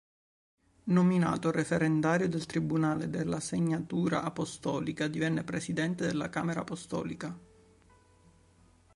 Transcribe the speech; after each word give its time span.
Nominato 0.85 1.51
Referendario 1.51 2.27
del 2.27 2.47
Tribunale 2.47 3.07
della 3.11 3.39
Segnatura 3.39 4.23
Apostolica, 4.23 5.07
divenne 5.07 5.43
Presidente 5.43 6.07
della 6.07 6.27
Camera 6.27 6.61
Apostolica. 6.61 7.37